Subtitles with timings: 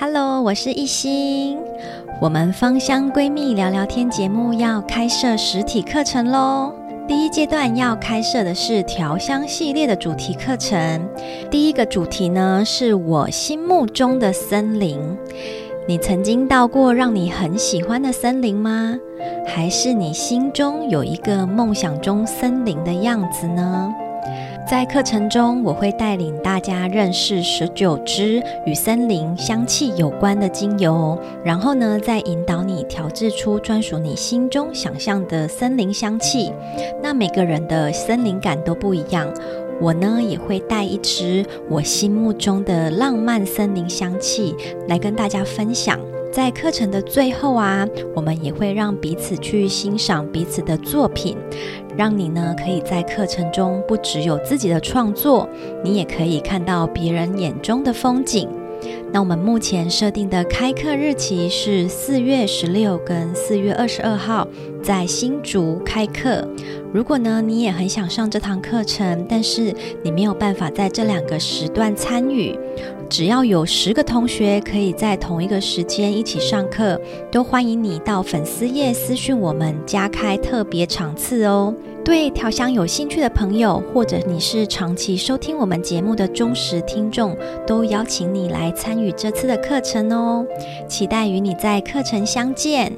[0.00, 1.58] Hello，我是一心。
[2.20, 6.72] 我们芳香闺蜜聊聊天节目要开设实体课程喽。
[7.08, 11.04] 第一阶段要开设的是调香系列的主题课程。
[11.50, 15.00] 第一个主题呢，是我心目中的森林。
[15.88, 18.96] 你曾经到过让你很喜欢的森林吗？
[19.44, 23.92] 还是你心中有一个梦想中森林的样子呢？
[24.68, 36.52] 在课程中，我会带领大家认识十九支与森林香气有关的精油，然后呢，再引导你调制出专属你心中想象的森林香气。
[37.02, 39.26] 那每个人的森林感都不一样。
[39.80, 44.54] 我呢也会带一支我心目中的浪漫森林香气
[44.86, 45.98] 来跟大家分享。
[46.30, 51.36] 在课程的最后啊，我们也会让彼此去欣赏彼此的作品，
[51.96, 55.48] 让你呢可以在课程中不只有自己的创作，
[55.82, 58.48] 你也可以看到别人眼中的风景。
[59.10, 64.46] 那我们目前设定的开课日期是四月十六跟四月二十二号，
[64.82, 66.46] 在新竹开课。
[66.92, 72.56] 如果呢，你也很想上这堂课程，但是你没有办法在这两个时段参与，
[73.08, 77.00] 只要有十个同学可以在同一个时间一起上课，
[77.32, 81.74] 都欢迎你到粉丝页私讯我们加开特别场次哦。
[82.04, 90.46] 对调香有兴趣的朋友，或者你是长期收听我们节目的忠实听众，都邀请你来参与这次的课程哦。
[90.86, 92.92] 期待与你在课程相见。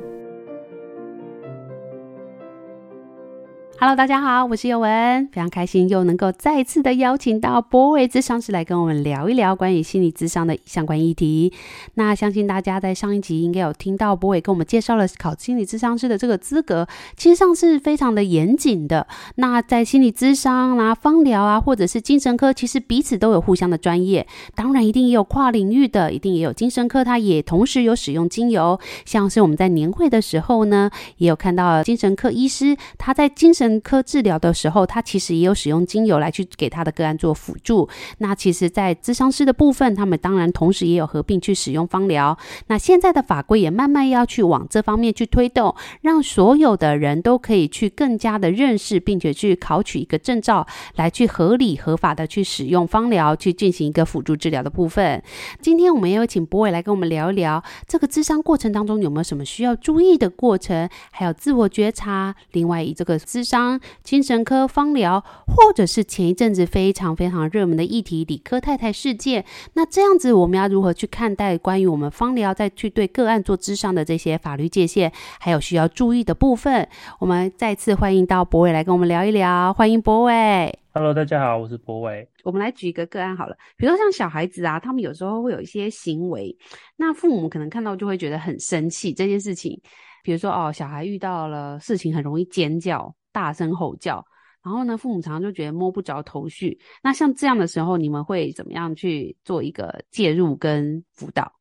[3.83, 11.51] Hello，大家好，我是尤文，非常开心又能够再次的邀请到博伟咨商师来跟我们聊一聊关于心理咨商的相关议题。
[11.95, 16.86] 那相信大家在上一集应该有听到博伟跟我们介绍了考心理咨商师的这个资格，
[17.17, 19.07] 其实上是非常的严谨的。
[19.36, 24.27] 那在心理咨商啦、芳疗啊，或者是精神科，其实彼此都有互相的专业。
[24.55, 28.79] 当然，一定也有跨领域的，一定也有精神科，它也同时有使用精油。
[29.07, 37.86] 像是我们在年会的时候呢，也有看到精神科医师他在精神科治疗的时候，他其实也有使用精油来去给他的个案做辅助。
[38.19, 42.39] 那其实，在咨商师的部分，他们当然同时也有合并去使用芳疗。
[42.69, 50.67] 那现在的法规也慢慢要去往这方面去推动，让所有的人都可以去更加的认识，并且去考取一个证照，
[50.97, 55.23] 来去合理合法的去使用芳疗，去进行一个辅助治疗的部分。
[55.61, 62.35] 今天我们也有请博伟来跟我们聊一聊，这个咨商过程当中有没有什么需要注意的过程，还有自我觉察。
[62.52, 63.59] 另外，以这个咨商。
[64.02, 69.44] 精神科方疗，或者是前一阵子非常非常热门的议题——理科太太事件。
[69.74, 76.88] 那这样子，我们要如何去看待关于我们方疗再去对个案做智商的这些法律界限，还有需要注意的部分？
[77.18, 79.72] 我们再次欢迎到博伟来跟我们聊一聊。
[79.72, 80.78] 欢迎博伟。
[80.92, 82.28] Hello，大家好，我是博伟。
[82.42, 86.56] 我们来举一个个案好了，比如说像小孩子啊，他们有时候会有一些行为，
[86.96, 89.12] 那父母可能看到就会觉得很生气。
[89.12, 89.80] 这件事情，
[90.24, 93.14] 比如说哦，小孩遇到了事情很容易尖叫。
[93.33, 94.24] 大声吼叫，
[94.63, 96.79] 然后呢，父母常常就觉得摸不着头绪。
[97.02, 101.52] 那像这样的时候，你们会怎么样去做一个介入跟辅导？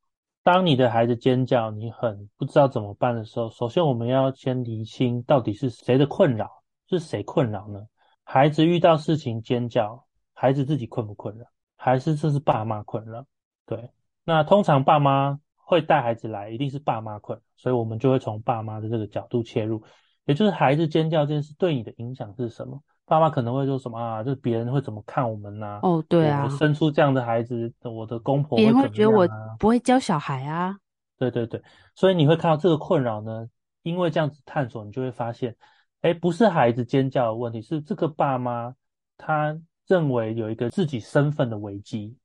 [0.44, 6.50] 当你的孩子尖叫，你很不知道怎么办的时候，首先我们要先厘清到底是谁的困扰，
[6.90, 7.82] 是谁困扰呢？
[8.24, 13.26] 孩子遇到事情尖叫，孩子自己困不困扰，还是这是爸妈困扰？
[13.66, 13.90] 对，
[14.24, 19.84] 那通常爸妈会带孩子来，一定是爸妈困，所以我们就会从爸妈的这个角度切入。
[20.30, 22.80] 也就是孩子尖叫这件事对你的影响是什么？
[23.06, 24.24] 爸妈可能会说什么啊？
[24.24, 25.80] 就是别人会怎么看我们呢、啊？
[25.82, 29.28] 哦，对啊，我生出这样的孩子，我的公婆会怎别人会觉得我
[29.58, 30.78] 不会教小孩啊。
[31.18, 31.60] 对对对，
[31.96, 33.50] 所以你会看到这个困扰呢，
[33.82, 35.56] 因为这样子探索，你就会发现，
[36.02, 38.76] 哎，不是孩子尖叫的问题，是这个爸妈
[39.18, 42.16] 他认为有一个自己身份的危机。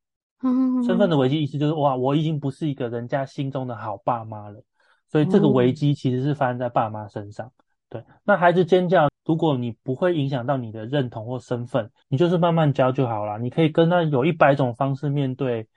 [0.42, 4.62] 嗯，身份的危机意思就是哇，我已经不是一个人家心中的好爸妈了，
[5.08, 7.50] 所以这个危机其实是发生在爸妈身上。
[7.94, 13.38] 对，那孩子尖叫，如果你不会影响到你的认同或身份，你就是慢慢教就好了。
[13.38, 15.68] 你可以跟他有一百种方式面对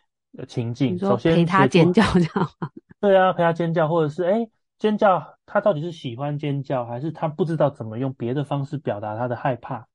[0.47, 2.49] 情境，首先陪他尖叫，这样？
[2.99, 4.49] 对啊，陪他尖叫，或者是诶
[4.79, 9.86] 尖叫，他到底是喜欢尖叫，还是他不知道怎么用别的方式表达他的害怕？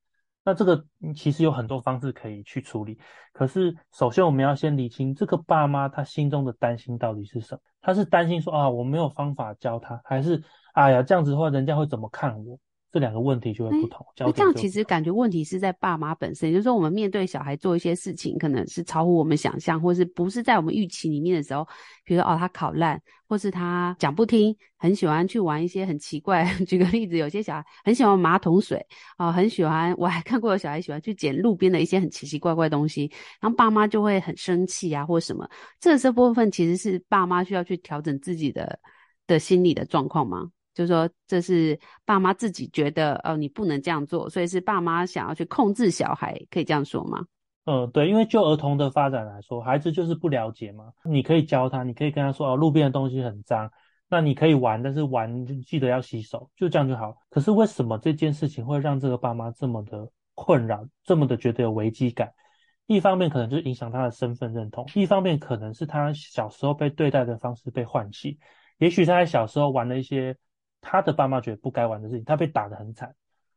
[0.45, 0.85] 那这个
[1.15, 2.99] 其实有很多方式可以去处理。
[3.33, 7.61] 可是首先我们要先理清这个爸妈他心中的担心到底是什么？
[7.81, 10.43] 他是担心说啊，我没有方法教他，还是
[10.75, 12.59] 哎呀这样子的话人家会怎么看我？
[12.93, 14.07] 这两个问题就会不同。
[14.19, 21.67] 那、欸、这样其实感觉问题是在爸妈本身，也就是说我们面对小孩做一些事情，可能是超乎我们想象，或是不是在我们预期里面的时候，
[22.05, 26.45] 比如说哦他考烂，或是他讲不听，很喜欢去玩一些很奇怪。
[26.69, 28.85] 举个例子，有些小孩很喜欢马桶水
[29.17, 33.11] 啊、哦，很喜欢，我还看过有小孩喜欢去捡路边的一些很奇奇怪怪的东西，
[33.41, 35.49] 然后爸妈就会很生气啊，或什么。
[35.81, 38.79] 这这部分其实是爸妈需要去调整自己的
[39.27, 40.51] 的心理的状况吗？
[40.75, 47.25] 就是说，这是爸妈自己觉得，哦，你不能这样做，所以是爸妈想要去控制小孩，可以这样说吗？
[47.65, 50.93] 嗯，对，因为就儿童的发展来说，孩子就是不了解嘛。
[51.05, 53.71] 你可以教他，你可以跟他说，哦，路边的东西很脏，
[54.09, 57.15] 那你可以玩，但是玩就记得要洗手，就这样就好。
[57.31, 62.33] 可是为什么这件事情会让这个爸妈这么的困扰，这么的觉得有危机感？
[62.87, 68.39] 一方面可能就影响他的身份认同，一方面可能是他小时候被对待的方式被唤起，
[68.79, 70.35] 也许他在小时候玩了一些。
[70.83, 73.15] 他的爸妈觉得不该玩的事情，他被打得很惨，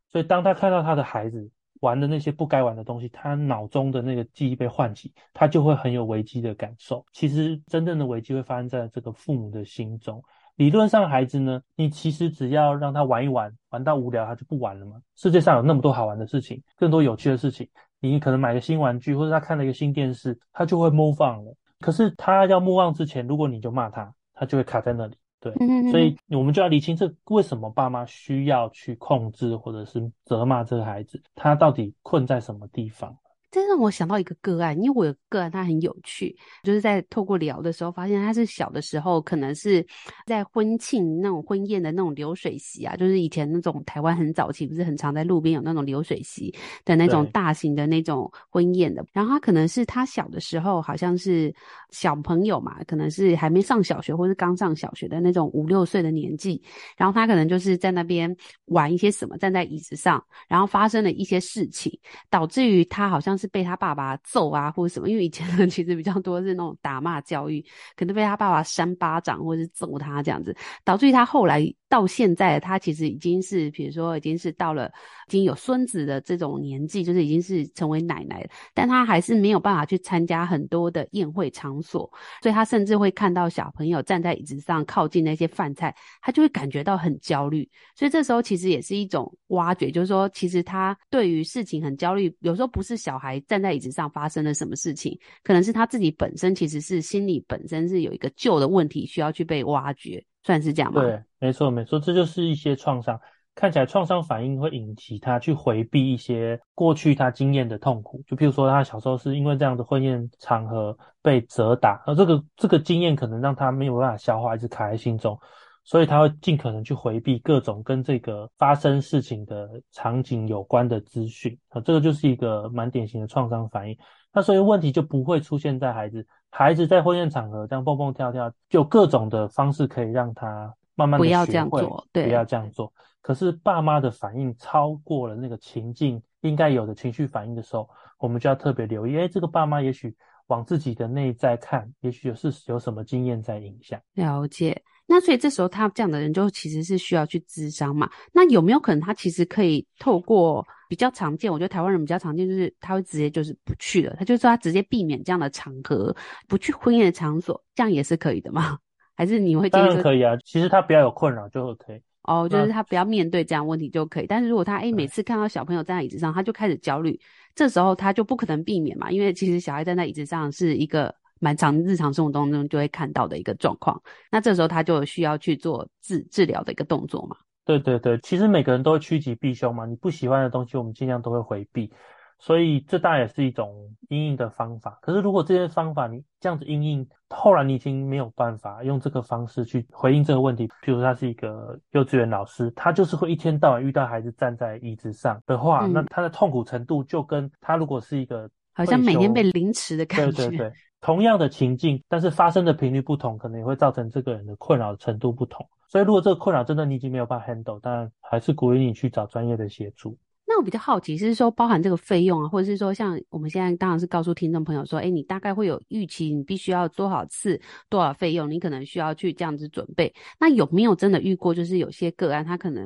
[0.10, 1.51] 所以当他看到他的孩子
[1.81, 7.06] 玩的那些不该玩的东西，他脑中的那个记忆被唤起，他就会很有危机的感受。
[7.12, 10.24] 其实真正的危机会发生在这个父母的心中。
[10.56, 14.95] 理论上，孩子呢，你其实只要让他玩一玩，玩到无聊他就不玩了嘛。
[15.18, 17.68] 世界上有那么多好玩的事情，更多有趣的事情，
[18.00, 21.54] 你可能买个新玩具，或者他看了一个新电视，他就会 move on 了。
[21.81, 25.18] 可是他要 move on 之前，如果你就骂他，他就会卡在那里。
[25.45, 33.15] 对，所以我们就要理清这为什么爸妈需要去控制或者是责骂这个孩子，他到底困在什么地方？
[33.56, 39.86] 这让我想到一个个案，因为我有个案，他很有趣，就是在透过聊的时候，发现他是小的时候，可能是
[40.25, 46.54] 在婚庆那种婚宴的那种流水席啊，就是以前那种台湾很早期不是很常在路边有那种流水席
[46.84, 49.06] 的那种大型的那种婚宴的。
[49.13, 51.56] 然后他可能是他小的时候，好像是
[51.92, 56.62] 小朋友嘛，可能是还没上小学或是刚上小学的那种五六岁的年纪，
[56.98, 58.36] 然后他可能就是在那边
[58.66, 61.98] 玩一些什么，站在椅子上，然后发生了一些事情，
[62.30, 63.44] 导致于他好像是。
[63.47, 67.63] 被他爸爸揍啊，或者什么，因为以前人其实比较多是那种打骂教育，
[67.95, 71.74] 可能被他爸爸扇巴掌或者是揍他这样子，导致于他后来。
[71.95, 74.92] 到现在，他其实已经是，比如说，已经是到了
[75.30, 78.50] 已经有孙子的这种年纪，就是已经是成为奶奶了。
[78.74, 82.01] 但他还是没有办法去参加很多的宴会场所，
[82.42, 87.65] 所以他甚至会看到小朋友站在椅子上靠近那些饭菜，他就会感觉到很焦虑。
[87.95, 92.36] 所以这时候其实也是一种挖掘，就是说，其实他对于事情很焦虑。
[92.41, 100.21] 有时候不是小孩站在椅子上发生了什么事情，可能是他自己本身其实是心理本身是有一个旧的问题需要去被挖掘。
[100.45, 101.01] 算是这样吗？
[101.01, 103.19] 对，没错没错，这就是一些创伤。
[103.56, 115.39] 看起来创伤反应会引起他去回避一些过去他经验的痛苦，就譬如说他小时候是因为这样的婚宴场合被责打，而这个这个经验可能让他没有办法消化，一直卡在心中，
[115.86, 121.58] 所以他会尽可能去回避各种跟这个发生事情的场景有关的资讯。
[121.70, 123.98] 啊，这个就是一个蛮典型的创伤反应。
[124.34, 126.28] 那所以问题就不会出现在孩子。
[126.50, 132.94] 孩子在婚宴场合这样蹦蹦跳跳，就各种的方式可以让他慢慢的不要这样做，对，不要这样做。
[133.22, 137.90] 可是爸妈的反应超过了那个情境应该有的情绪反应的时候，
[138.20, 139.18] 我们就要特别留意。
[139.18, 140.16] 哎，这个爸妈也许
[140.48, 144.00] 往自己的内在看，也许是有什么经验在影响。
[144.13, 144.82] 了解。
[145.07, 148.09] 那所以这时候他这样的人就其实是需要去咨商嘛？
[148.33, 151.51] 那有没有可能他其实可以透过比较常见？
[151.51, 156.15] 我觉得台湾人比较常见就是他会直接就是不去了，他就说他直接避免这样的场合，
[156.47, 158.79] 不去婚宴的场所，这样也是可以的吗？
[159.15, 159.85] 还是你会建议？
[159.85, 162.01] 当然可以啊，其实他不要有困扰就 OK。
[162.24, 164.25] 哦，就是他不要面对这样问题就可以。
[164.25, 167.19] 但是如果他诶每次看到小朋友站在椅子上，他就开始焦虑，
[167.53, 171.13] 这时候他就不可能避免嘛，因为其实小孩站在椅子上是一个。
[171.39, 174.01] 蛮常日常生活当中就会看到的一个状况，
[174.32, 177.36] 那这时候他就需要去做治治疗的一个动作嘛？
[177.65, 181.92] 对对对，其实每个人都会趋吉避凶嘛，你不喜欢的东西，我们尽量都会回避，
[182.39, 183.74] 所以这当然也是一种
[184.10, 185.00] 阴应的方法。
[185.01, 200.38] 可是如果这些方法你这样子阴应，后来你已经没有办法用这个方式去回应这个问题，譬如他是一个幼稚园老师，他就是会一天到晚遇到孩子站在椅子上的话，嗯、那他的痛苦程度就跟他如果是一个好像每天被凌迟的感觉。
[200.38, 200.74] 对对对。
[201.05, 205.63] 同样的情境，但是发生的频率不同，可能也会造成这个人的困扰程度不同。
[205.88, 210.17] 所以，如果这个困扰真的你已经没有办法 handle，当然还是鼓励你去找专业的协助。
[210.47, 220.12] 那我比较好奇，是说包含这个费用啊，或者是说像我们现在当然是告诉听众朋友说，哎，你大概会有预期，你必须要多少次、多少费用，你可能需要去这样子准备。
[220.39, 222.83] 那有没有真的遇过，就是有些个案他可能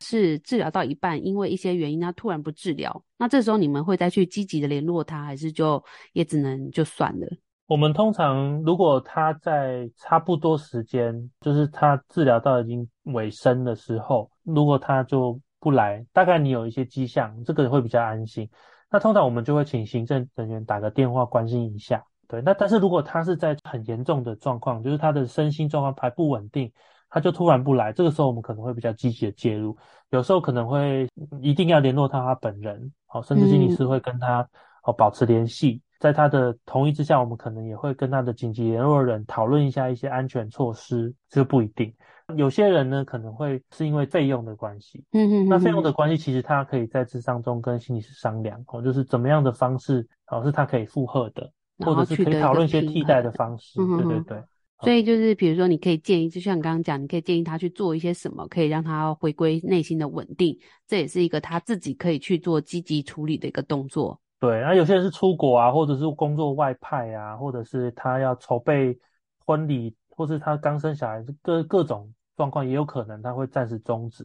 [0.00, 5.84] 是治疗到一半，因为一些原因他突然不治疗，那这时候你们会再去积极的联络他，还是就
[6.14, 7.28] 也只能就算了？
[7.68, 18.48] 我们通常如果他在差不多时间，就是他治疗到已经尾声的时候，如果他就不来，大概你有一些迹象，这个会比较安心。
[18.90, 22.02] 那通常我们就会请行政人员打个电话关心一下。
[22.26, 26.72] 对，那但是如果他是在很严重的状况，就是他的身心状况还不稳定，
[27.10, 29.76] 他就突然不来，这个时候我们可能会比较积极的介入。
[30.08, 31.06] 有时候可能会
[31.42, 34.48] 一定要联络到他本人，好，甚至心理师会跟他
[34.84, 35.82] 哦保持联系。
[35.98, 41.92] 在他的同意之下，我们可能也会跟他的紧急联络人讨论一下一些安全措施，这不一定。
[42.36, 54.42] 有些人呢，可能会是因为费用的关系，嗯哼嗯哼，那费用的关系，其实他可以在智商中跟心理师商量，哦，就是怎么样的方式，哦，是他可以负荷的，或者是可以讨论一些替代的方式，对对对。
[54.82, 64.20] 所以就是比如说，你可以建议，就像你刚刚讲，你可以建议他去做一些什么，可以让他回归内心的稳定，这也是一个他自己可以去做积极处理的一个动作。
[64.40, 68.96] 对，那有些人是出国啊，或者是工作外派啊，或者是他要筹备
[69.44, 74.24] 婚礼，或是他刚生小孩，各各种状况也有可能他会暂时终止。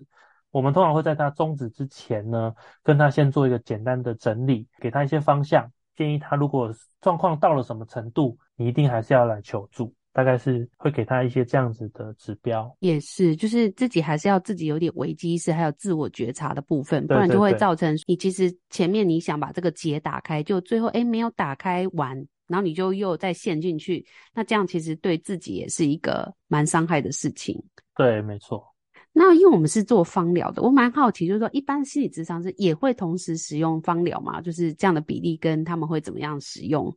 [0.52, 2.54] 我们通常会在他终止之前呢，
[2.84, 9.92] 跟他先做一个简单的整理，给他一些方向，建议他如果状况到了什么程度，你一定还是要来求助。
[10.14, 22.16] 大概是会给他一些这样子的指标，也是，就是自己还是要自己有点危机意识，还有自我觉察的部分，不然就会造成你其实前面你想把这个结打开，就最后哎没有打开完，
[22.48, 24.06] 然后你就又再陷进去，
[24.36, 27.60] 那这样其实对自己也是一个蛮伤害的事情。
[27.96, 28.64] 对，没错。
[29.16, 34.42] 那因为我们是做芳疗的，我蛮好奇，就是说一般心理咨商师也会同时使用芳疗吗？
[34.42, 36.96] 就是这样的比例跟他们会怎么样使用？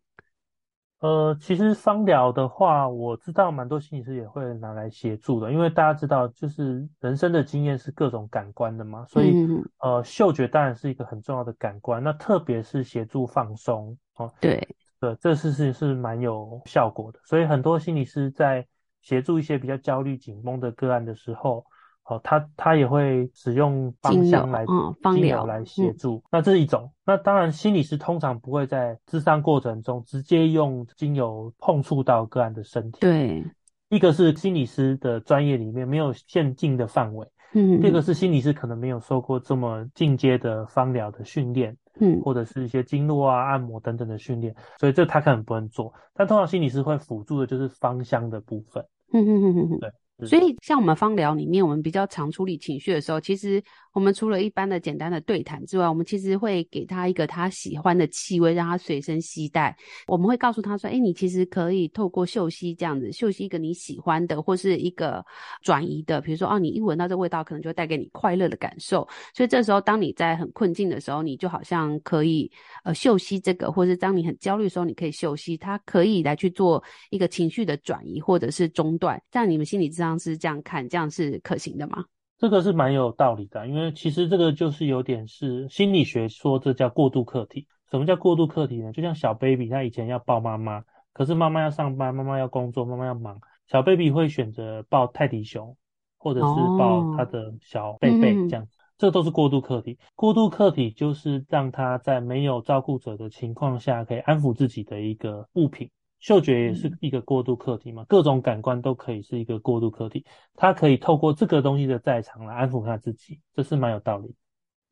[1.00, 9.34] 呃，其实芳疗的话，我知道蛮多心理师也会拿来协助的，因为大家知道，就是人生的经验是各种感官的嘛，所以
[9.80, 14.66] 呃，嗅觉当然是一个很重要的感官，那特别是协助放松哦，对，
[14.98, 18.66] 对，这事情是蛮有效果的，所以很多心理师在
[19.02, 21.64] 协助一些比较焦虑紧绷的个案的时候。
[22.08, 24.64] 哦，他他也会使用芳香来
[25.02, 26.88] 精油来协助，那这是一种。
[27.04, 33.00] 那当然，心理师通常不会在咨商过程中直接用精油碰触到个案的身体。
[33.00, 33.44] 对，
[33.88, 45.92] 一个是心理师的专业里面没有限定的范围，嗯，第二个是心理师可能没有受过这么进阶的芳疗的训练，嗯，或者是一些经络啊、按摩等等的训练，所以这他可能不能做。
[46.14, 49.90] 但通常心理师会辅助的就是芳香的部分，嗯嗯嗯嗯，对。
[50.24, 53.62] 所以，像我们芳疗里面，我们比较常处理情绪的时候，其实
[53.96, 59.74] 我们除了一般的简单的对谈之外，我们其实会给他一个他喜欢的气味，让他随身携带。
[60.06, 65.24] 我们会告诉他说：“哎，你其实可以透过嗅吸这样子，嗅吸一个你喜欢的，或是一个
[65.62, 69.08] 转移的，比如说哦，你一闻到这味道，可能就带给你快乐的感受。
[69.34, 72.52] 所以这时候，当你在很困境的时候，你就好像可以
[72.84, 79.18] 呃嗅吸这个，或是当你很焦虑的时候，你可以嗅吸，它可以来去做一个情绪的转移或者是中断。
[79.30, 82.04] 这样你们心理咨商师这样看，这样是可行的吗？
[82.38, 87.66] 这个是蛮有道理的，因为其实这个就是有点是心理学说这叫过渡客体。
[87.90, 88.92] 什么叫过渡客体呢？
[88.92, 95.76] 就像小 baby，他以前要抱妈妈，可是妈妈要上班，妈妈要工作，妈妈要忙，小 baby 会选择抱泰迪熊，
[96.18, 96.46] 或者是
[96.78, 98.76] 抱他的小贝贝这样子。
[98.76, 99.98] 哦，这都是过渡客体。
[100.14, 105.88] 过渡客体就是让他在没有照顾者的情况下，可以安抚自己的一个物品。
[106.26, 114.34] 嗅觉也是一个过渡课题嘛，各种感官都可以是一个过渡课题，他可以透过这个东西的在场来安抚他自己，这是蛮有道理。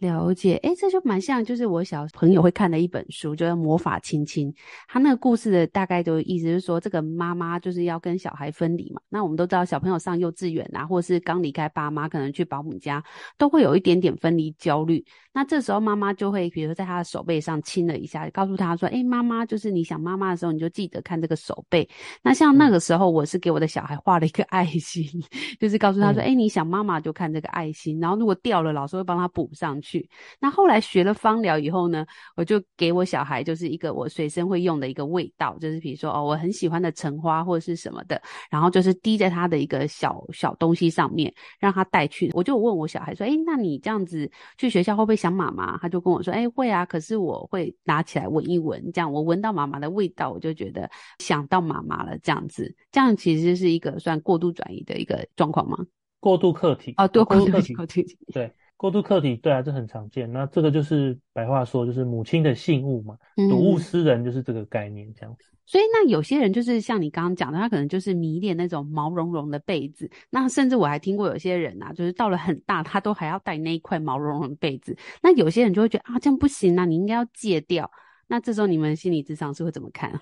[0.04, 4.52] 了解，哎，这就蛮像，就是我小朋友会看的一本书，就是《魔法亲亲》。
[4.86, 9.00] 他那个故事的大概就意思是说，这个妈妈就是要跟小孩分离嘛。
[9.08, 13.02] 那我们都知道，小朋友上幼稚园啊，或是刚离开爸妈，可能去保姆家，
[13.38, 15.02] 都会有一点点分离焦虑。
[15.32, 21.88] 那这时候妈妈就会，比如说在他的手背上亲了一下，告诉他说：“哎，妈妈，就是你想妈妈的时候，你就记得看这个手背。”
[22.22, 25.04] 那像那个时候，我是给我的小孩画了一个爱心，
[25.58, 29.93] 就是告诉他说：“诶，你想妈妈就看这个爱心。”然后如果掉了，老师会帮他补上去。
[29.94, 30.08] 去，
[30.40, 32.04] 那后来学了芳疗以后呢，
[32.36, 38.20] 我就给我小孩就是一个我随身会用的一个味道，就是比如说哦，我很喜欢的橙花或者是什么的，
[38.50, 42.30] 然后就是滴在他的一个小小东西上面，让他带去。
[42.34, 52.18] 我就问我小孩说：“哎，那你这样子去学校会不会想妈妈？”他就跟我说：“哎，会啊，可是我会拿起来闻一闻，这样我闻到妈妈的味道，我就觉得想到妈妈了。
[52.18, 55.78] 这样子，这样其实是一个算过度转移的一个状况吗？”
[56.18, 58.50] 过度客体哦，对，过度客体，对。
[58.76, 60.30] 过度客体，对啊，这很常见。
[60.30, 63.16] 那这个就是白话说，就是母亲的信物嘛，
[63.48, 65.50] 睹物思人，就是这个概念，这样子。
[65.52, 65.56] 嗯。
[65.66, 70.10] 所以，那有些人就是像你刚刚讲的，他可能就是迷恋那种毛茸茸的被子。
[70.28, 74.94] 那甚至我还听过有些人啊，就是到了很大，他都还要带那一块毛茸茸的被子。
[75.22, 77.90] 那有些人就会觉得啊，这样不行啊，你应该要戒掉。
[78.26, 80.20] 那这时候你们心理咨商是会怎么看？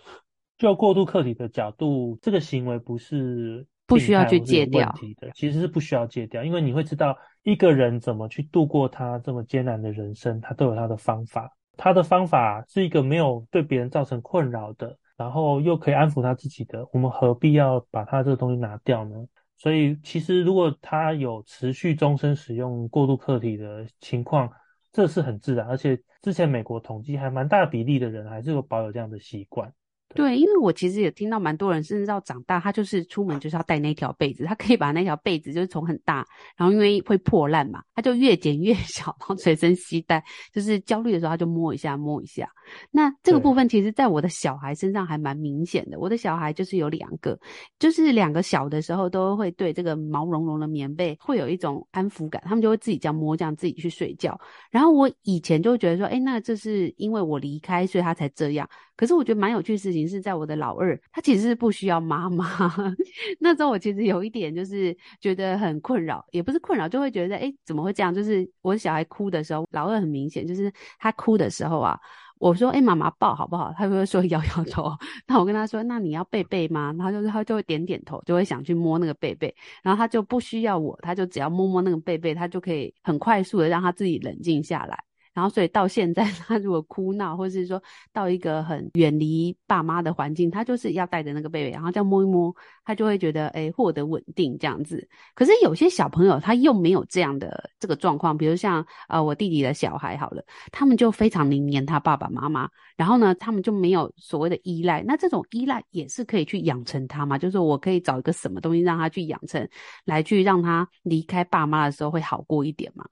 [0.58, 4.86] 就过度客体的角度，这个行为不是不需要去戒掉
[5.18, 11.50] 的，其实是不需要戒掉，因为你会知道一个人怎么去度过他这么艰难的人生，他都有他的方法。
[11.76, 16.86] 他的方法是一个没有对别人造成困扰的，然后又可以安抚他自己的。
[16.92, 19.16] 我们何必要把他这个东西拿掉呢？
[19.56, 24.50] 所以，其实如果他有持续终身使用过度客体的情况，
[24.92, 25.66] 这是很自然。
[25.66, 29.72] 而且之前美国统计还蛮大比例的人还是有保有这样的习惯。
[30.14, 36.24] 对，因为我其实也听到蛮多人，甚至到长大，他就是出门就是要带那条被子，他可以把那条被子就是从很大，
[36.56, 42.48] 然后因为会破烂嘛，他就越剪越 小，然后随身携带，就是焦虑的时候他就摸一下摸一下。
[42.90, 47.38] 那这个部分其实在我的小孩身上还蛮明显的，我的小孩就是有两个，
[47.78, 54.38] 就是两个小的时候都会对这个毛茸茸的棉被会有一种安抚感，他们就会自己这样摸，这样自己去睡觉。
[54.70, 58.68] 然后我以前就会觉得说，哎，那这是因为我离开，所以他才这样。
[59.02, 62.72] 可是我觉得蛮有趣的事情是在我的老二，他其实是不需要妈妈。
[63.40, 68.14] 那时候我其实有一点就是觉得很困扰，也不是困扰，就会觉得哎，怎么会这样？
[68.14, 71.98] 就是我小孩哭的时候，老二很明显就是他哭的时候啊，
[72.38, 73.74] 我说哎，妈妈抱好不好？
[73.76, 74.96] 他就会说摇摇头。
[75.26, 76.94] 那我跟他说，那你要贝贝吗？
[76.96, 79.52] 然后就是他就会点点头，就会想去摸那个贝贝。
[79.82, 84.96] 然后他就不需要我，他就只要摸摸那个贝贝，他就可以很快速的让他自己冷静下来。
[85.34, 95.08] 然后，所以到现在，他如果哭闹，或是说到一个很远离爸妈的环境，他就是要带着那个贝贝，然后这样摸一摸，他就会觉得诶获得稳定这样子。
[95.34, 105.02] 可是有些小朋友他又没有这样的这个状况，比如像呃我弟弟的小孩好了，他们就非常黏他爸爸妈妈，然后呢，他们就没有所谓的依赖。
[105.02, 107.38] 那这种依赖也是可以去养成他嘛？
[107.38, 109.66] 就是我可以找一个什么东西让他去养成，
[110.04, 113.04] 来去让他离开爸妈的时候会好过一点嘛？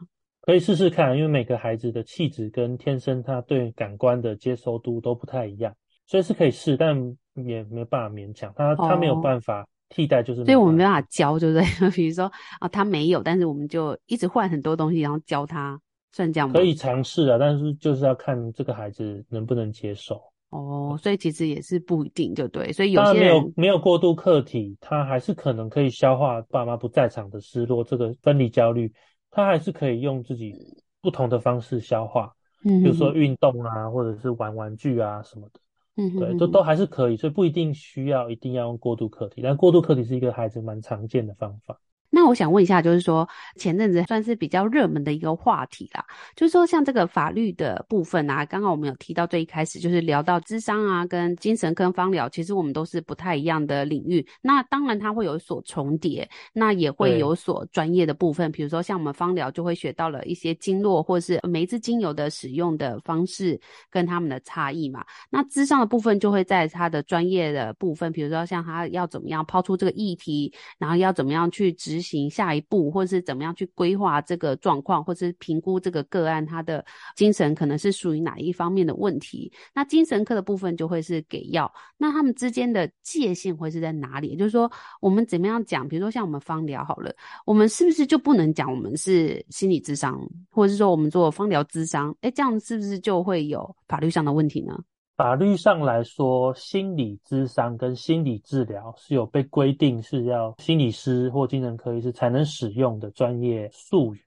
[0.42, 5.74] 可以试试看，因为每个孩子的气质跟天生他对感官的接收度都不太一样，
[6.06, 6.96] 所以是可以试，但
[7.34, 11.90] 也没有办法勉强他，他没有办法替代，就是、哦、所以我们没办法教，对不对？
[11.92, 15.78] 比如说啊，他没有，但是我们就一直换很多东西，然后教他，
[16.12, 16.54] 算这样吗？
[16.54, 20.20] 可以尝试啊，但是就是要看这个孩子能不能接受。
[20.48, 22.72] 哦，所以其实也是不一定，就对。
[22.72, 28.90] 所以有些人没有没有过度客体，他还是可能可以消化爸妈不在场的失落，这个分离焦虑。
[29.30, 30.54] 他还是可以用自己
[31.00, 35.60] 不同的方式消化，嗯，比如说运动啊，或者是玩玩具啊什么的，
[35.96, 41.78] 嗯，对，都都还是可以，所以不一定需要一定要用过度课题，但过度课题是一个孩子蛮常见的方法。
[42.12, 54.26] 那我想问一下，就是说前阵子算是比较热门的一个话题啦，就是说像这个法律的部分啊，刚刚我们有提到最一开始就是聊到智商啊，跟精神跟芳疗，其实我们都是不太一样的领域。
[54.42, 65.04] 那当然它会有所重叠，那也会有所专业的部分，比如说像我们芳疗就会学到了一些经络或是每一支精油的使用的方式跟他们的差异嘛。
[65.30, 71.99] 那智商的部分就会在它的专业的部分，比如说像他要怎么样抛出这个议题，然后要怎么样去执。
[72.00, 76.84] 行下一步，或者是怎么样去规划这个状况，或者是评估这个个案，他的
[77.16, 79.52] 精神可能是属于哪一方面的问题。
[79.74, 84.28] 那精神科的部分就会是给药，那他们之间的界限会是在哪里？
[84.28, 85.86] 也就是说，我们怎么样讲？
[85.88, 92.14] 比如说像我们方疗好了，我们是不是就不能讲我们是心理智商，或者是说我们做方疗咨商？
[92.20, 94.78] 诶，这样是不是就会有法律上的问题呢？
[95.20, 104.20] 法律上来说，心理咨商跟心理治疗是有被规定是要心理师或精神科医师才能使用的专业术语。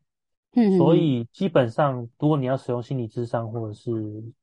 [0.53, 3.91] 嗯，所以基本上，如果你要使用心理咨商或者是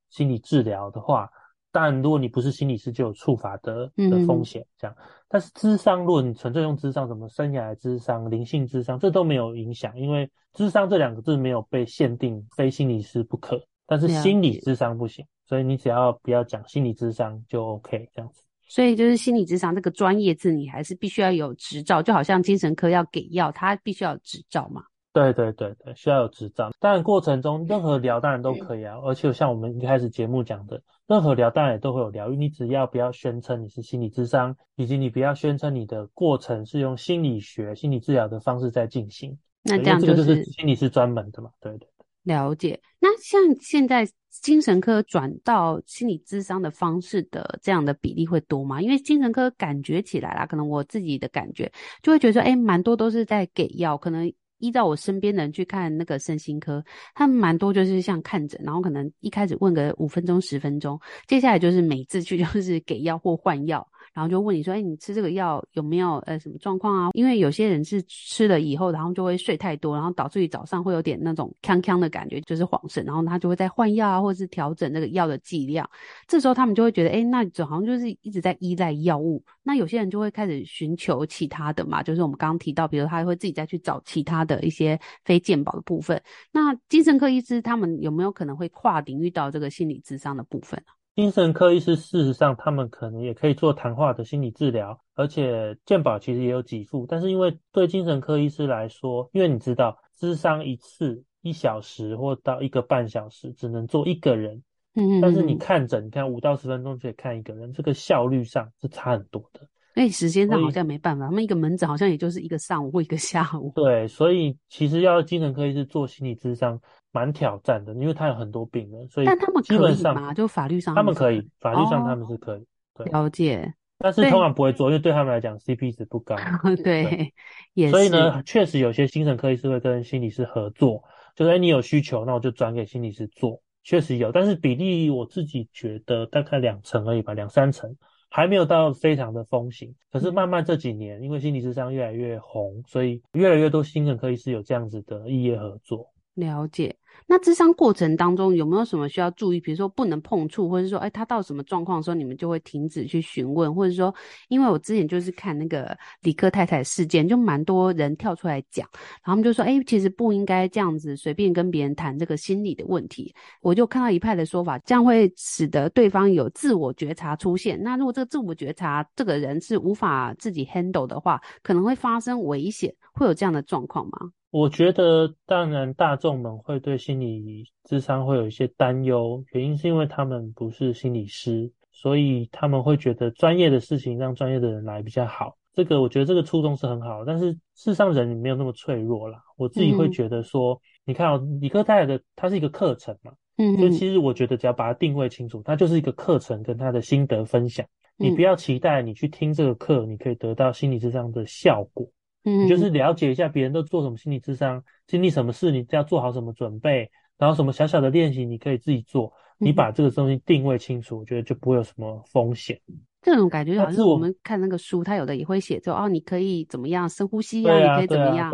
[0.08, 1.30] 心理治疗的话，
[1.70, 4.66] 但如果你不是心理师，就有处罚的的风险。
[4.76, 4.96] 这样，
[5.28, 13.62] 但是智商，如果你纯粹用智商，什么生涯智商、灵性智商，这都没有影响，因为智商这两个字没有被限定非心理师不可。
[13.90, 18.40] 但是心理智商不行，所以你只要不要讲心理智商就 OK 这样子。
[18.68, 24.84] 所以就是心理智商这个专业字，你还是必须要有执照，就好像精神科要给药，他必须要有执照嘛。
[25.12, 26.70] 对对对对，需要有执照。
[26.78, 39.36] 当然过程中任何疗当然都可以啊，而且像我们一开始节目讲的，任何疗当然也都会有疗愈，你只要不要宣称你是心理智商，以及你不要宣称你的过程是用心理学、心理治疗的方式在进行。
[39.64, 41.50] 那这样就是心理是专门的嘛？
[41.60, 41.88] 对对。
[42.24, 48.80] 了解，那像现在精神科转到心理咨商的方式的这样的比例会多吗？
[48.80, 51.70] 因为精神科感觉起来啦，可能我自己的感觉
[52.02, 63.86] 就会觉得说，哎，蛮多都是在给药，可能依照我身边的人去看那个身心科，他们蛮多就是像看诊，然后可能一开始问个五分钟十分钟，接下来就是每次去 就是给药或换药。
[64.12, 67.10] 然后就问你说，哎，你吃这个药有没有呃什么状况啊？
[67.14, 75.88] 因为有些人是吃了以后，然后就会睡太多，然后导致于早上会有点那种呛呛的感觉，就是恍神，然后他就会再换药啊，或者是调整那个药的剂量。
[76.26, 79.42] 这时候他们就会觉得，哎，那好像就是一直在依赖药物。
[79.62, 86.20] 那有些人就会开始寻求其他的嘛，就是我们刚刚提到，比如他会自己再去找其他的一些非健保的部分。
[86.50, 90.82] 那精神科医师他们有没有可能会跨领域到这个心理智商的部分？
[91.16, 97.04] 精神科医师事实上，他们可能也可以做谈话的心理治疗，而且健保其实也有给付。
[97.06, 104.62] 但是因为对精神科医师来说，因为你知道，咨商一次一小时或到一个半小时，只能做一个人。
[104.94, 109.60] 嗯，但是你看诊，你看五到十分钟就可以看一个人，这个效率上是差很多的。
[109.94, 113.72] 哎，时间上好像没办法，他们一个门诊好像也就是一个上午或一个下午。
[113.74, 116.80] 对，所以其实要精神科医师做心理咨商
[117.12, 122.60] 蛮挑战的，因为他有很多病人，所以但他们基本上就法律上他们可以，法律上他们是可以。
[122.94, 126.36] 哦、了解，但是通常不会做，因为对他们来讲 CP 值不高。
[126.82, 127.34] 对，对
[127.74, 127.92] 也是。
[127.92, 131.02] 所以呢，确实有些精神科医师会跟心理师合作，
[131.34, 133.62] 就是哎，你有需求，那我就转给心理师做。
[133.82, 137.96] 确实有，但是比例我自己觉得大概两成而已吧，两三成。
[138.32, 146.12] 还没有到非常的风行，可是慢慢这几年，因为心理咨商越来越红，所以越来越多精神科医师有这样子的异业合作。
[146.34, 146.94] 了解。
[147.26, 149.60] 那咨商过程当中有没有什么需要注意？
[149.60, 154.12] 比如说不能碰触，或者说，哎，他到什么状况的时候，你们就会停止去询问，或者说，
[154.48, 163.32] 因为我之前就是看那个李克太太事件，就蛮多人跳出来讲，然后他们就说，哎，其实不应该这样子随便跟别人谈这个心理的问题。
[163.62, 167.80] 我就看到一派的说法，这样会使得对方有自我觉察出现。
[167.80, 174.32] 那如果这个自我觉察这个人是无法自己 handle 的话，可能会发生危险，会有这样的状况吗？
[174.50, 185.56] 我觉得，当然，大众们会对心理智商会有一些担忧，原因是因为他们不是心理师，所以他们会觉得专业的事情让专业的人来比较好。
[185.72, 189.40] 这个我觉得这个初衷是很好，但是事实上人没有那么脆弱啦。
[189.56, 197.86] 我自己会觉得说，嗯、你看哦，理科太太的它是一个课程嘛，嗯，所以其实我觉得只要把它定位清楚，它就是一个课程跟他的心得分享。
[198.16, 202.06] 你不要期待你去听这个课，你可以得到心理智商的效果。
[202.44, 212.80] 嗯，你就是了解一下别人都做什么心理智商，经历什么事，你要做好什么准备，然后什么小小的练习你可以自己做，你把这个东西定位清楚，我觉得就不会有什么风险。
[213.22, 218.50] 这种感觉就好像我们看那个书，它有的也会写说哦，你可以怎么样深呼吸呀、啊，啊、你可以怎么样？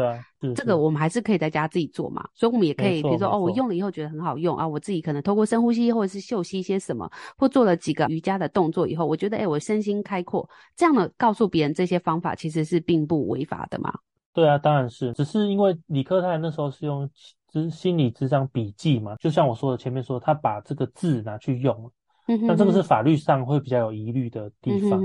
[0.55, 2.29] 这个我们还是可以在家自己做嘛。
[2.35, 10.49] 所以我们也可以，比如说哦，我用了以后觉得很好用啊，我自己可能透过深呼吸或者是嗅吸一些什么，或做了几个瑜伽的动作以后，我觉得哎，我身心开阔。
[10.75, 13.93] 这样的告诉别人这些方法其实是并不违法的嘛。
[14.33, 17.09] 对啊，当然是，只是因为理科太那时候是用
[17.53, 21.89] 咨心理智商笔记嘛，就像我说的前面说，他把这个字拿去用。
[22.27, 25.01] 那这个是法律上会比较有疑虑的地方。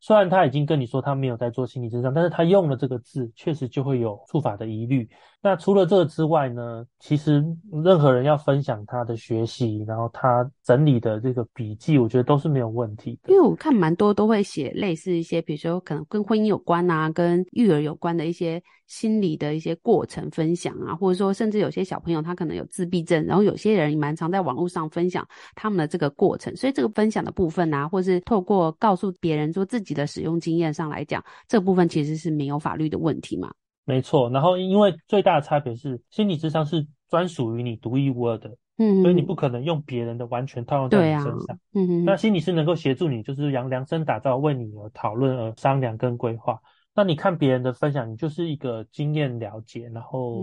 [0.00, 5.08] 虽然他已经跟你说他没有在做心理智商，但是他用了这个字，确实就会有触法的疑虑。
[5.42, 7.42] 那除了这个之外呢，其实
[7.82, 13.32] 任何人要分享他的学习，然后他整理的这个笔记，我觉得都是没有问题的。
[13.32, 26.54] 因为我看蛮多都会写类似一些，比如说可能跟婚姻有关啊，跟育儿有关的一些心理的一些过程分享啊，或者说甚至有些小朋友他可能有自闭症，然后有些人蛮常在网络上分享他们的这个过程。
[26.54, 33.50] 所以这个分享的部分啊，或是透过告诉别人说自己的使用经验上来讲，这部分其实是没有法律的问题嘛。
[33.90, 34.30] 没错。
[34.30, 41.58] 然后因为最大的差别是，心理智商是专属于你独一无二的，嗯，所以你不可能用别人的完全套用在你身上。
[41.74, 42.04] 嗯哼。
[42.04, 46.60] 那心理师能够协助你，就是量量身打造，为你而讨论而商量跟规划。
[46.94, 50.42] 那你看别人的分享，你就是一个经验了解，然后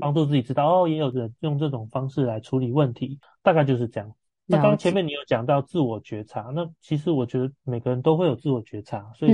[0.00, 4.12] 帮助自己知道，哦，也有人用这种方式来处理问题，大概就是这样。
[4.46, 9.32] 那刚刚前面你有讲到自我觉察，那其实我觉得每个人都会有自我觉察，所以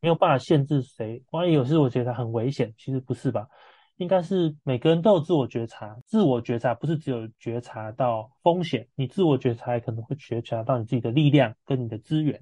[0.00, 1.22] 没有办法限制谁。
[1.32, 3.48] 万一有自我觉察很危险，其实不是吧？
[3.96, 5.96] 应该是每个人都有自我觉察。
[6.04, 12.40] 自我觉察不是只有觉察到风险，你自我觉察也可能会觉察到你自己的力量跟你的资源，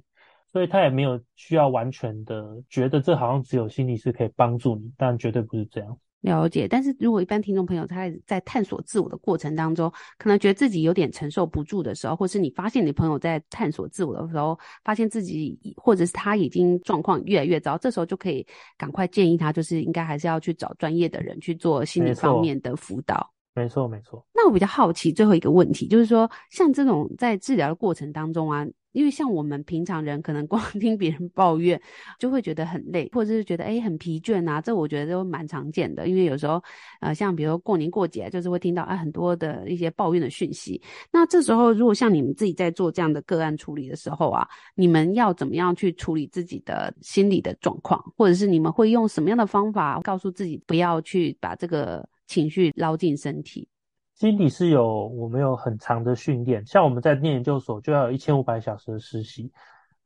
[0.53, 5.97] 所以他也没有需要完全的觉得这好像只有心理师可以帮助你，但绝对不是这样。
[6.25, 18.47] 了解，但是如果一般听众朋友他在探索自我的过程当中，可能觉得自己有点承受不住的时候，或是你发现你朋友在探索自我的时候，发现自己或者是他已经状况越来越糟，这时候就可以
[18.79, 23.34] 赶快建议他，就是应该还是要去找专业的人去做心理方面的辅导。
[23.55, 24.25] 没错，没错。
[24.35, 28.67] 那我比较好奇，最后一个问题就是说，像这种在治疗的过程当中啊。
[28.95, 31.83] 因为像我们平常人，可能光 听别人抱怨
[32.17, 36.07] 就会觉得很累，或者是觉得诶很疲倦啊，这我觉得都蛮常见的。
[36.07, 36.63] 因为有时候，
[37.01, 40.81] 呃，像比如说过年过节，就是会听到啊很多的一些抱怨的讯息。
[41.11, 53.69] 那这时候，如果像你们自己在做这样的个案处理的时候啊，你们要怎么样去处理自己的心理的状况，或者是你们会用什么样的方法告诉自己不要去把这个情绪捞进身体？
[54.15, 59.51] 心理是有我们有很长的训练，像我们在念研究所就要有一千五百小时的实习。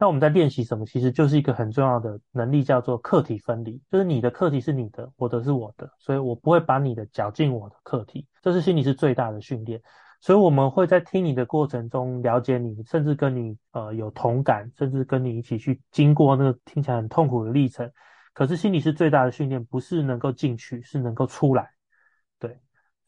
[0.00, 0.86] 那我们在练习什么？
[0.86, 3.82] 其实就是一个很重要的能力，叫做课题分离。
[3.90, 8.24] 就是你的课题是你的，我的是我的，所以我不会把你的搅进我的课题。
[8.40, 9.82] 这是心理是最大的训练。
[10.20, 17.90] 所以我们会在听你的过程中了解你，甚至跟你呃有同感，甚至跟你一起去经过那个听起来很痛苦的历程。
[18.32, 21.68] 可是心理是最大的训练不是能够进去，是能够出来。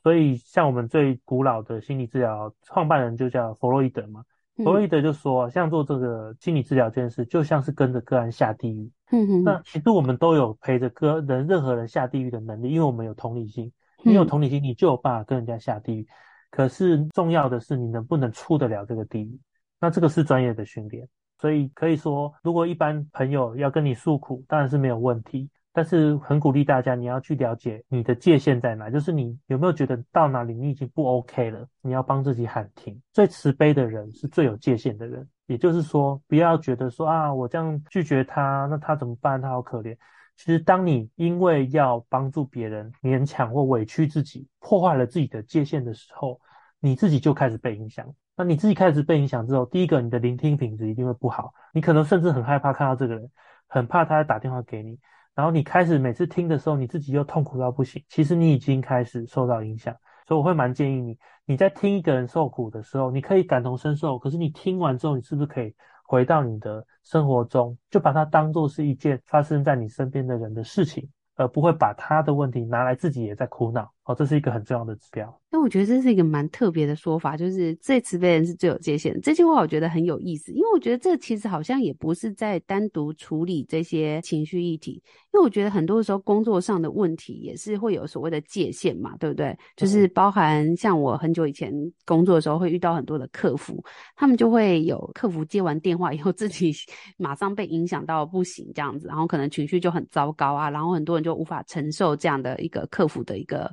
[0.02, 4.24] 所以，像我们最古老的心理治疗创办人就叫弗洛伊德嘛。
[4.56, 8.90] 弗洛伊德就说，像做这个心理治疗这件事，就像是跟着个案下地狱。
[9.10, 9.44] 嗯哼。
[9.44, 13.72] 那其实我们都有陪着个人、任何人下地狱的能力，因为我们有同理心。
[14.02, 16.06] 你有同理心，你就有办法跟人家下地狱。
[16.50, 19.38] 可是重要的是，你能不能出得了这个地狱？
[19.80, 21.08] 那这个是专业的训练。
[21.38, 25.48] 所以可以说，如果一般朋友要跟你诉苦，当然是没有问题。
[25.72, 33.00] 但是很鼓励大家，你要去了解你的界限在哪，就是你有没有觉得到哪里你已经不 OK 了，你要帮自己喊停。
[33.12, 39.40] 最慈悲的人是最有界限的人，也就是说，不要觉得说啊，我这样拒绝他，那他怎么办？
[39.40, 39.96] 他好可怜。
[40.36, 46.40] 其实，当你因为要帮助别人，勉强或委屈自己，破坏了自己的界限的时候，
[46.80, 48.06] 你自己就开始被影响。
[48.36, 53.30] 那你自己开始被影响之后，第一个，你的聆听品质一定会不好，你可能甚至很害怕看到这个人，
[53.68, 54.98] 很怕他打电话给你。
[55.34, 58.02] 然后你开始每次听的时候，你自己又痛苦到不行。
[58.08, 59.94] 其实你已经开始受到影响，
[60.26, 64.18] 所以我会蛮建议你，你在听一个人受苦的时候，你可以感同身受。
[64.18, 73.90] 可是你听完之后，你是不是可以回到你的生活中，就把它当做是一件发生在你身边的人的事情，而不会把他的问题拿来自己也在苦恼。
[74.10, 75.40] 哦，这是一个很重要的指标。
[75.52, 79.20] 那我觉得这是一个蛮特别的说法，就是最慈悲的人是最有界限的。
[79.20, 84.92] 这句话我觉得很有意思，因为我觉得这其实好像也不是在单独处理这些情绪议题，
[85.32, 89.56] 因为我觉得很多的时候工作上的问题也是会有所谓的界限嘛，对不对？
[89.76, 91.72] 就是包含像我很久以前
[92.04, 93.82] 工作的时候会遇到很多的客服，
[94.14, 96.72] 他们就会有客服接完电话以后自己
[97.18, 103.68] 马上被影响到不行这样子，然后可能情绪就很糟糕啊，然后很多人就无法承受这样的一个客服的一个。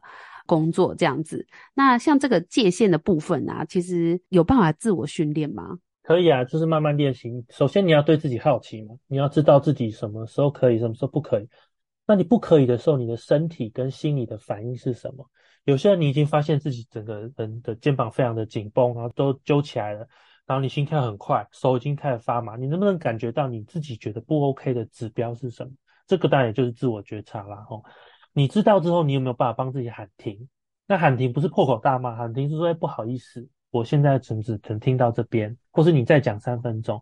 [0.48, 5.78] 工作这样子，那像这个界限的部分啊，其实有办法自我训练吗？
[6.02, 7.30] 可以啊，就是慢慢练习。
[7.50, 11.48] 首先你要对自己好奇嘛，你要知道自己什么时候可以，什么时候不可以。
[12.08, 15.30] 那你不可以的时候，你的身体跟心理的反应是什么？
[15.66, 20.08] 有些人你已经发现自己整个人的肩膀非常的紧绷，然后都揪起来了，
[20.46, 25.72] 然后你心跳很快，手已经开始发麻，你能不能感觉到你自己觉得不 OK 的指标是什么？
[26.08, 27.84] 这个当然也就是自我觉察啦，吼。
[28.38, 30.48] 你知道之后，你有没有办法帮自己喊停？
[30.86, 37.02] 那喊停不是破口大骂，喊停是说，哎，不好意思，我现在只只能听到这边，或是你再讲三分钟。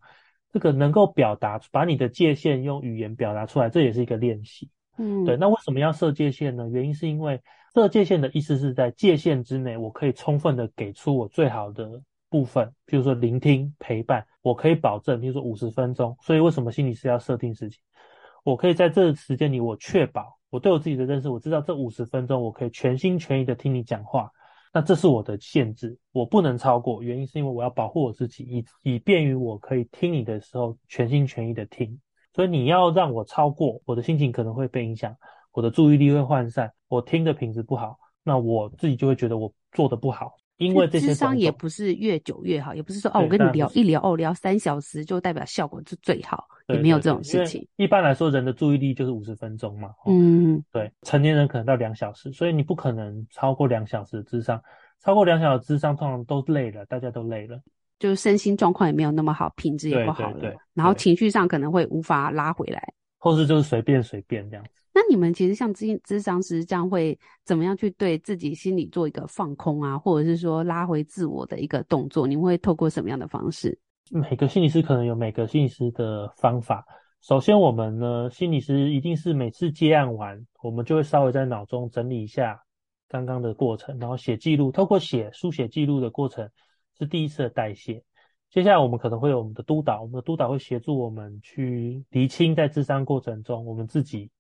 [0.54, 4.70] 这个能够表达，把你的界限用语言表达出来，这也是一个练习。
[4.98, 5.36] 嗯，对。
[5.36, 6.70] 那为什么要设界限呢？
[6.70, 7.42] 原因是因为
[7.74, 16.16] 设界限的意思是在界限之内，我可以充分的给出我最好的部分，比如说聆听、陪伴，我可以保证，比如说五十分钟。
[16.22, 17.78] 所以为什么心理师要设定时间？
[18.46, 24.32] 我可以在这个时间里，我确保我对我自己的认识，我知道这五十分钟我可以全心全意的听你讲话。
[24.74, 27.04] 那这是我的限制，我不能超过。
[27.04, 32.00] 原因是因为我要保护我自己，以以便于我可以听你的时候全心全意的听。
[32.34, 35.14] 所以你要让我超过，我的心情可能会被影响，
[35.52, 40.32] 我的注意力会涣散，我听的品质不好，那我自己就会觉得我做的不好。
[40.58, 47.68] 因为这些咨商也不是越久越好，也不是说哦，我跟你聊一聊哦，聊三小时就代表效果是最好，也没有这种事情。
[47.76, 49.90] 一般来说，人的注意力就是五十分钟嘛。
[50.06, 54.62] 嗯，对，成年人可能到两小时，所以你不可能超过两小时的智商。
[55.04, 57.60] 超过两小时智商，通常都累了，大家都累了，
[58.00, 62.82] 就是身心状况也没有那么好，品质也不好了，对对对，然后情绪上可能会无法拉回来，
[63.18, 64.72] 或是就是随便随便这样子。
[64.94, 72.26] 那你们其实像咨咨商师这样会怎么样去对自己心里做一个放空啊，或者是说拉回自我的一个动作？
[72.26, 73.78] 你们会透过什么样的方式？
[74.10, 76.86] 每个心理师可能有每个心理师的方法。
[77.22, 82.62] 首先，我们呢，心理师一定是每次接案完，我们就会稍微在脑中整理一下
[83.10, 84.72] 刚刚的过程，然后写记录。
[84.72, 86.48] 透过写书写记录的过程
[87.00, 88.02] 是第一次的代谢。
[88.56, 94.32] 接下来我们可能会有我们的督导，我们的督导会协助我们去厘清在智商过程中我们自己。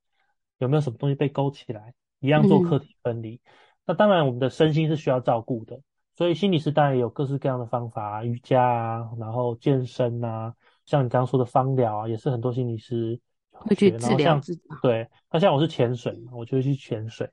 [0.59, 1.93] 有没有什么东西被勾起来？
[2.21, 3.35] 一样做课题分离。
[3.35, 3.39] 嗯、
[3.87, 5.77] 那当然，我们的身心是需要照顾的，
[6.15, 13.19] 所以心理师当然也有各式各样的方法啊，瑜伽啊，然后健身啊，像你刚刚说的芳疗啊，也是很多心理师
[13.51, 14.61] 会去治疗自己。
[14.81, 17.29] 对，那像我是潜水，我就会去潜水，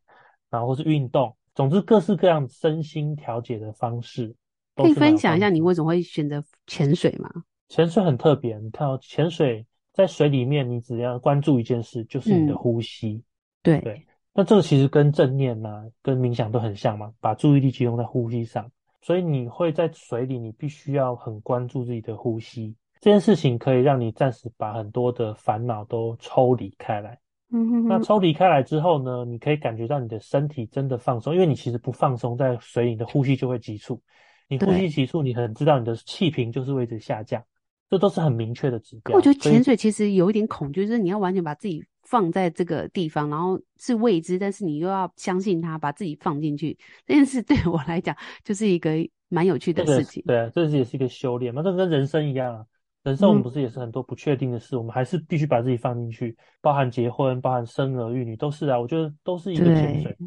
[0.51, 4.35] 然后是运动，总之各式各样身心调节的方式。
[4.74, 7.30] 可以分享一下你为什么会选择潜水吗？
[7.68, 13.12] 潜水很特别，你看哦，潜水在水里面，你只要关注一件事，就是你的呼吸。
[13.12, 13.24] 嗯、
[13.62, 14.06] 对对。
[14.35, 18.70] 那这个其实跟正念呐、啊，跟冥想都很像嘛，把注意力集中在呼吸上。
[19.02, 22.74] 所以你会在水里，你必须要很关注自己的呼吸。
[23.00, 27.18] 这件事情可以让你暂时把很多的烦恼都抽离开来。
[27.50, 27.88] 嗯哼哼。
[27.88, 34.00] 那抽离开来之后呢，你可以感觉到你的身体真的放松，因为你其实不放松，在水里你的呼吸就会急促。
[34.53, 37.43] 你呼吸急促，你很知道你的气瓶就是会一直下降，
[37.88, 39.17] 这都是很明确的指标。
[39.17, 41.85] 我觉得潜水其实有一点恐惧，就是你要完全把自己。
[42.05, 48.91] 放在这个地方，然后是未知，但是你又要相信它，把自己放进去，这件事对我来讲就是一个
[49.29, 50.23] 蛮有趣的事情。
[50.27, 52.67] 对啊，这是也是一个修炼嘛，这跟人生一样啊。
[53.05, 58.79] 人生我们不是也是很多不确定的事，嗯、我们还是必须把自己放进去，包含结婚，包含生儿育女，都是啊。
[58.79, 60.19] 我觉得都是一个潜水，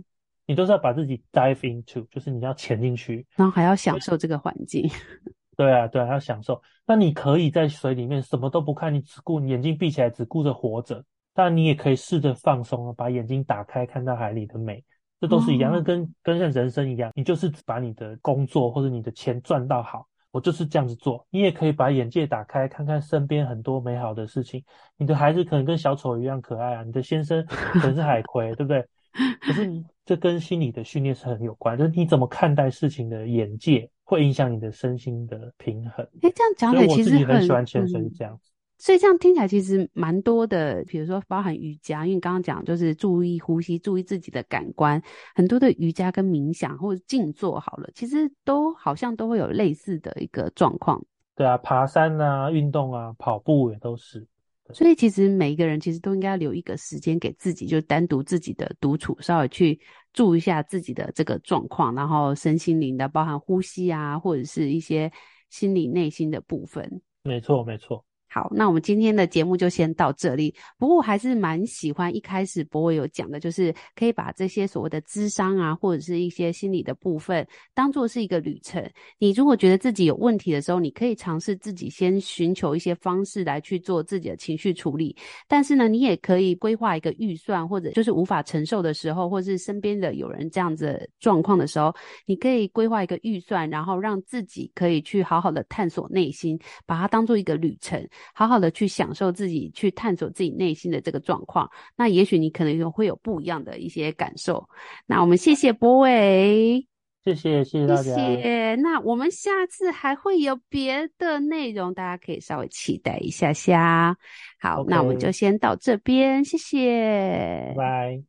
[0.46, 4.90] 你都是要把自己 dive into，就是你要潜进去，然后还要享受这个环境。
[5.58, 6.62] 对啊，对啊，要享受。
[6.86, 11.04] 那你可以在水里面什么都不看，你只顾你眼睛闭起来，只顾着活着。
[11.34, 14.84] 当然，你也可以试着放松了，把眼睛打开，看到海里的美，
[15.20, 21.26] 这都是一样的，跟跟像人生一样，你就是把你的工作或者你的钱赚到好，我就是这样子做。
[21.30, 24.64] 你也可以把眼界打开，看看身边很多美好的事情。
[24.98, 28.86] 你的孩子可能跟小丑一样可爱啊，你的先生可能是海葵，对不对？
[29.42, 36.06] 可是你这跟心理的训练是很有关，就是你怎么看待事情的眼界，会影响你的身心的平衡。
[36.22, 38.52] 哎，这样讲起来其实很，我自己很喜欢潜水，是这样子。
[38.78, 45.02] 所以这样听起来其实蛮多的，比如说包含瑜伽，因为刚刚讲就是注意呼吸，注意自己的感官，
[45.34, 51.02] 很多的瑜伽跟冥想或者静坐好了，其实都好像都会有类似的一个状况。
[51.38, 54.28] 对啊，爬山啊，运动啊，跑步也都是。
[54.74, 59.80] 所以其实每一个人其实都应该留一个时间给自己，就单独自己的独处，稍微去
[60.12, 65.12] 注意一下自己的这个状况，然后身心灵的，包含呼吸啊，或者是一些
[65.50, 67.02] 心理内心的部分。
[67.24, 68.04] 没错，没错。
[68.36, 70.54] 好，那我们今天的节目就先到这里。
[70.78, 78.86] 不过我还是蛮喜欢一开始柏纬有讲的，就是可以把这些所谓的智商啊，或者是一些心理的部分，当做是一个旅程。
[79.20, 85.16] 你如果觉得自己有问题的时候，你可以尝试自己先寻求一些方式来去做自己的情绪处理。
[85.48, 91.96] 但是呢，你也可以规划一个预算，或者就是无法承受的时候，或者是身边的有人这样子状况的时候，
[92.26, 98.06] 你可以规划一个预算，然后让自己可以去好好的探索内心，把它当做一个旅程。
[98.34, 104.68] 好好的去享受自己，去探索自己内心的这个状况，那也许你可能会有不一样的一些感受。
[105.06, 106.88] 那我们谢谢柏纬，
[107.24, 108.04] 谢谢谢谢大家。
[108.04, 108.76] 谢谢。
[108.76, 114.18] 那我们下次还会有别的内容，大家可以稍微期待一下下。
[114.60, 114.90] 好，Okay.
[114.90, 118.26] 那我们就先到这边，谢谢，拜拜。